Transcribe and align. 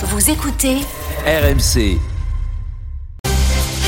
Vous 0.00 0.30
écoutez 0.30 0.76
RMC. 1.26 1.98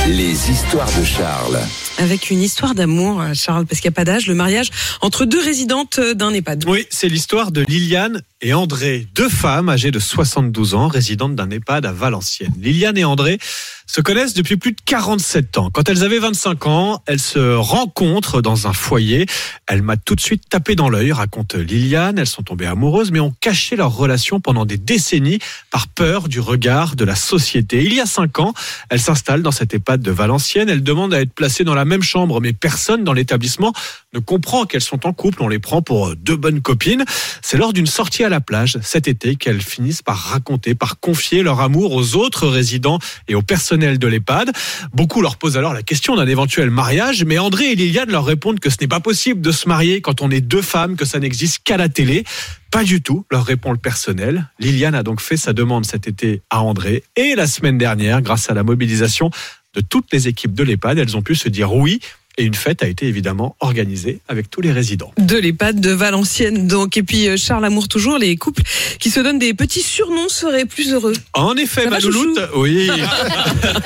Les 0.09 0.51
histoires 0.51 0.91
de 0.99 1.05
Charles. 1.05 1.61
Avec 2.01 2.31
une 2.31 2.43
histoire 2.43 2.75
d'amour, 2.75 3.21
euh, 3.21 3.33
Charles, 3.35 3.67
parce 3.67 3.81
qu'il 3.81 3.91
n'y 3.91 3.95
a 3.95 3.97
pas 3.97 4.05
d'âge, 4.05 4.27
le 4.27 4.35
mariage 4.35 4.71
entre 5.03 5.27
deux 5.27 5.41
résidentes 5.41 5.99
euh, 5.99 6.15
d'un 6.15 6.33
EHPAD. 6.33 6.65
Oui, 6.67 6.87
c'est 6.91 7.09
l'histoire 7.09 7.53
de 7.53 7.61
Liliane 7.61 8.23
et 8.41 8.55
André, 8.55 9.07
deux 9.15 9.29
femmes 9.29 9.69
âgées 9.69 9.91
de 9.91 9.99
72 9.99 10.75
ans, 10.75 10.89
résidentes 10.89 11.37
d'un 11.37 11.51
EHPAD 11.51 11.85
à 11.85 11.93
Valenciennes. 11.93 12.55
Liliane 12.59 12.97
et 12.97 13.05
André 13.05 13.39
se 13.87 14.01
connaissent 14.01 14.35
depuis 14.35 14.57
plus 14.57 14.71
de 14.71 14.81
47 14.87 15.59
ans. 15.59 15.71
Quand 15.71 15.89
elles 15.89 16.05
avaient 16.05 16.21
25 16.21 16.67
ans, 16.69 17.03
elles 17.07 17.21
se 17.21 17.55
rencontrent 17.57 18.41
dans 18.41 18.69
un 18.69 18.73
foyer. 18.73 19.27
Elle 19.67 19.83
m'a 19.83 19.97
tout 19.97 20.15
de 20.15 20.21
suite 20.21 20.45
tapé 20.49 20.77
dans 20.77 20.89
l'œil, 20.89 21.11
raconte 21.11 21.55
Liliane. 21.55 22.17
Elles 22.17 22.29
sont 22.29 22.45
tombées 22.45 22.67
amoureuses, 22.67 23.11
mais 23.11 23.19
ont 23.19 23.35
caché 23.41 23.75
leur 23.75 23.95
relation 23.95 24.39
pendant 24.39 24.65
des 24.65 24.79
décennies 24.79 25.41
par 25.73 25.89
peur 25.89 26.29
du 26.29 26.39
regard 26.39 26.95
de 26.95 27.05
la 27.05 27.17
société. 27.17 27.83
Il 27.85 27.93
y 27.93 28.01
a 28.01 28.07
5 28.07 28.39
ans, 28.39 28.55
elles 28.91 29.01
s'installent 29.01 29.43
dans 29.43 29.51
cet 29.51 29.75
EHPAD 29.75 30.01
de 30.01 30.13
Valenciennes. 30.13 30.69
Elles 30.69 30.85
demandent 30.85 31.13
à 31.13 31.21
être 31.21 31.35
placées 31.35 31.65
dans 31.65 31.75
la 31.75 31.85
même 31.91 32.03
chambre, 32.03 32.41
mais 32.41 32.55
personne 32.55 33.05
dans 33.05 33.13
l'établissement 33.13 33.75
ne 34.15 34.19
comprend 34.19 34.65
qu'elles 34.65 34.81
sont 34.81 35.07
en 35.07 35.13
couple. 35.13 35.43
On 35.43 35.49
les 35.49 35.59
prend 35.59 35.83
pour 35.83 36.17
deux 36.17 36.37
bonnes 36.37 36.63
copines. 36.63 37.05
C'est 37.43 37.59
lors 37.59 37.73
d'une 37.73 37.87
sortie 37.87 38.25
à 38.25 38.29
la 38.29 38.41
plage 38.41 38.79
cet 38.83 39.09
été 39.09 39.37
qu'elles 39.37 39.61
finissent 39.61 40.03
par 40.03 40.17
raconter, 40.17 40.75
par 40.75 40.99
confier 41.01 41.43
leur 41.43 41.61
amour 41.61 41.93
aux 41.93 42.17
autres 42.17 42.49
résidents 42.49 42.99
et 43.29 43.35
au 43.35 43.43
personnel 43.43 43.99
de 43.99 44.07
l'EHPAD. 44.07 44.53
Beaucoup 44.95 45.21
leur 45.21 45.37
posent 45.37 45.59
alors 45.59 45.75
la 45.75 45.83
question 45.83 46.17
d'un 46.17 46.27
éventuel 46.27 46.71
mariage, 46.71 47.25
mais 47.25 47.39
André 47.39 47.73
et 47.73 47.75
Liliane 47.75 48.11
leur 48.11 48.25
répondent 48.25 48.61
que 48.61 48.71
ce 48.71 48.77
n'est 48.81 48.89
pas 48.89 49.01
possible 49.01 49.41
de 49.41 49.53
se 49.53 49.69
marier 49.69 50.01
quand 50.01 50.23
on 50.23 50.31
est 50.31 50.41
deux 50.41 50.63
femmes, 50.63 50.97
que 50.97 51.05
ça 51.05 51.19
n'existe 51.19 51.61
qu'à 51.65 51.77
la 51.77 51.89
télé. 51.89 52.25
Pas 52.71 52.85
du 52.85 53.03
tout, 53.03 53.27
leur 53.33 53.45
répond 53.45 53.73
le 53.73 53.79
personnel. 53.79 54.49
Liliane 54.61 54.95
a 54.95 55.03
donc 55.03 55.21
fait 55.21 55.37
sa 55.37 55.53
demande 55.53 55.85
cet 55.85 56.07
été 56.07 56.43
à 56.51 56.63
André 56.63 57.03
et 57.17 57.35
la 57.35 57.49
semaine 57.49 57.79
dernière, 57.79 58.23
grâce 58.23 58.49
à 58.49 58.55
la 58.55 58.63
mobilisation 58.63 59.31
de 59.75 59.81
toutes 59.81 60.13
les 60.13 60.29
équipes 60.29 60.55
de 60.55 60.63
l'EHPAD, 60.65 60.99
elles 60.99 61.17
ont 61.17 61.23
pu 61.23 61.35
se 61.35 61.49
dire 61.49 61.73
oui. 61.73 62.01
Et 62.39 62.45
une 62.45 62.55
fête 62.55 62.83
a 62.83 62.87
été 62.87 63.07
évidemment 63.07 63.57
organisée 63.61 64.21
avec 64.29 64.49
tous 64.49 64.61
les 64.61 64.73
résidents. 64.73 65.13
De 65.19 65.37
l'EHPAD 65.37 65.81
de 65.81 65.91
Valenciennes, 65.91 66.69
donc. 66.69 66.97
Et 66.97 67.03
puis, 67.03 67.29
euh, 67.29 67.37
Charles 67.37 67.65
Amour, 67.65 67.89
toujours, 67.89 68.19
les 68.19 68.37
couples 68.37 68.63
qui 68.99 69.11
se 69.11 69.21
donnent 69.21 69.41
des 69.41 69.53
petits 69.53 69.83
surnoms 69.83 70.29
seraient 70.29 70.65
plus 70.65 70.93
heureux. 70.93 71.13
En 71.35 71.57
effet, 71.57 71.85
Ça 71.85 71.91
ma 71.91 71.99
louloute, 71.99 72.39
oui. 72.55 72.89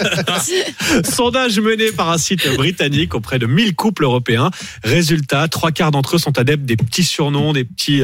Sondage 1.04 1.58
mené 1.58 1.90
par 1.90 2.10
un 2.10 2.18
site 2.18 2.46
britannique 2.54 3.14
auprès 3.14 3.38
de 3.38 3.46
1000 3.46 3.74
couples 3.74 4.04
européens. 4.04 4.50
Résultat, 4.84 5.48
trois 5.48 5.72
quarts 5.72 5.90
d'entre 5.90 6.16
eux 6.16 6.18
sont 6.20 6.38
adeptes 6.38 6.64
des 6.64 6.76
petits 6.76 7.04
surnoms, 7.04 7.54
des 7.54 7.64
petits... 7.64 8.02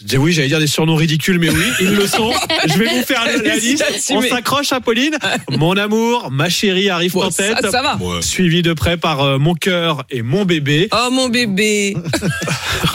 Je 0.00 0.04
dis 0.04 0.16
oui, 0.16 0.32
j'allais 0.32 0.46
dire 0.46 0.60
des 0.60 0.68
surnoms 0.68 0.94
ridicules, 0.94 1.40
mais 1.40 1.50
oui, 1.50 1.64
ils 1.80 1.94
le 1.96 2.06
sont. 2.06 2.30
Je 2.68 2.78
vais 2.78 2.86
vous 2.86 3.02
faire 3.02 3.24
la, 3.24 3.36
la 3.38 3.56
liste. 3.56 3.84
On 4.10 4.22
s'accroche 4.22 4.72
à 4.72 4.80
Pauline. 4.80 5.18
Mon 5.50 5.76
amour, 5.76 6.30
ma 6.30 6.48
chérie 6.48 6.88
arrive 6.88 7.16
en 7.16 7.30
tête. 7.30 7.56
ça, 7.60 7.70
ça 7.72 7.82
va. 7.82 7.98
Suivi 8.20 8.62
de 8.62 8.74
près 8.74 8.96
par 8.96 9.22
euh, 9.22 9.38
mon 9.38 9.54
cœur 9.54 10.04
et 10.08 10.22
mon 10.22 10.44
bébé. 10.44 10.88
Oh, 10.92 11.10
mon 11.10 11.28
bébé. 11.28 11.96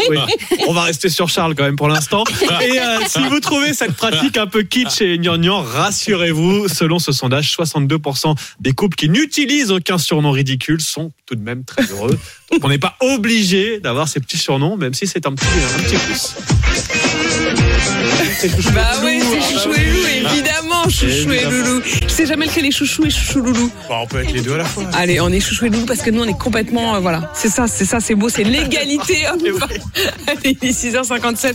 Oui. 0.10 0.18
On 0.68 0.73
va 0.73 0.84
rester 0.84 1.10
sur 1.10 1.28
Charles 1.30 1.56
quand 1.56 1.64
même 1.64 1.76
pour 1.76 1.90
l'instant. 1.90 2.23
Et 2.62 2.80
euh, 2.80 3.00
si 3.08 3.20
vous 3.28 3.40
trouvez 3.42 3.73
cette 3.73 3.94
pratique 3.94 4.38
un 4.38 4.48
peu 4.48 4.64
kitsch 4.64 5.02
et 5.02 5.17
gnangnan, 5.17 5.62
rassurez-vous, 5.62 6.70
selon 6.70 7.00
ce 7.00 7.12
sondage, 7.12 7.54
62% 7.56 8.36
des 8.62 8.72
couples 8.72 8.95
qui 8.95 9.10
n'utilisent 9.10 9.72
aucun 9.72 9.98
surnom 9.98 10.32
ridicule 10.32 10.80
sont 10.80 11.12
tout 11.26 11.36
de 11.36 11.42
même 11.42 11.66
très 11.66 11.84
heureux. 11.92 12.17
Donc 12.52 12.64
on 12.64 12.70
n'est 12.70 12.78
pas 12.78 12.95
obligé 13.02 13.80
d'avoir 13.82 14.08
ces 14.08 14.22
petits 14.22 14.38
surnoms, 14.38 14.78
même 14.78 14.94
si 14.94 15.06
c'est 15.06 15.28
un 15.28 15.34
petit, 15.34 15.45
un 15.45 15.84
petit 15.84 15.98
plus. 15.98 16.36
C'est 18.40 18.50
chouchou 18.50 18.72
Bah 18.73 18.82
loulou, 19.02 19.08
oui, 19.08 19.22
c'est 19.32 19.54
chouchou 19.54 19.73
et 19.73 19.86
loulou, 19.86 20.32
évidemment, 20.32 20.84
chouchou 20.90 21.32
et 21.32 21.44
loulou. 21.46 21.82
Je 22.04 22.08
sais 22.08 22.26
jamais 22.26 22.45
lequel 22.45 22.66
est 22.66 22.72
chouchou 22.72 23.06
et 23.06 23.10
chouchou 23.10 23.42
loulou. 23.42 23.72
Bah, 23.88 24.00
on 24.02 24.08
peut 24.08 24.22
être 24.22 24.32
les 24.32 24.42
deux 24.42 24.54
à 24.54 24.58
la 24.58 24.66
fois. 24.66 24.84
Allez, 24.94 25.20
on 25.22 25.30
est 25.30 25.40
chouchou 25.40 25.66
et 25.66 25.70
loulou 25.70 25.86
parce 25.86 26.02
que 26.02 26.10
nous, 26.10 26.22
on 26.22 26.28
est 26.28 26.38
complètement, 26.38 26.95
euh, 26.95 27.00
voilà. 27.00 27.32
C'est 27.34 27.50
ça, 27.50 27.68
c'est 27.68 27.86
ça, 27.86 28.00
c'est 28.00 28.16
beau, 28.16 28.30
c'est 28.30 28.44
l'égalité. 28.44 29.27
homme-femme. 29.32 29.70
Allez, 30.27 30.58
il 30.61 30.70
est 30.70 30.72
6h57. 30.72 31.54